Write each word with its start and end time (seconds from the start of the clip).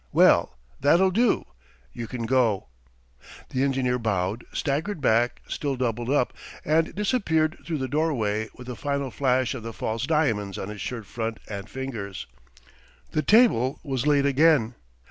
"Well, 0.11 0.57
that'll 0.79 1.11
do, 1.11 1.45
you 1.93 2.07
can 2.07 2.25
go...." 2.25 2.69
The 3.49 3.61
engineer 3.61 3.99
bowed, 3.99 4.43
staggered 4.51 4.99
back, 4.99 5.41
still 5.47 5.75
doubled 5.75 6.09
up, 6.09 6.33
and 6.65 6.95
disappeared 6.95 7.59
through 7.63 7.77
the 7.77 7.87
doorway 7.87 8.49
with 8.55 8.67
a 8.67 8.75
final 8.75 9.11
flash 9.11 9.53
of 9.53 9.61
the 9.61 9.73
false 9.73 10.07
diamonds 10.07 10.57
on 10.57 10.69
his 10.69 10.81
shirt 10.81 11.05
front 11.05 11.37
and 11.47 11.69
fingers. 11.69 12.25
The 13.11 13.21
table 13.21 13.79
was 13.83 14.07
laid 14.07 14.25
again. 14.25 14.73